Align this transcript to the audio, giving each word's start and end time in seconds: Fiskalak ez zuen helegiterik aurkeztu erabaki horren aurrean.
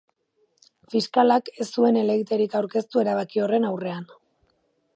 Fiskalak 0.93 1.51
ez 1.65 1.67
zuen 1.81 1.99
helegiterik 2.01 2.55
aurkeztu 2.61 3.03
erabaki 3.05 3.45
horren 3.45 3.69
aurrean. 3.73 4.09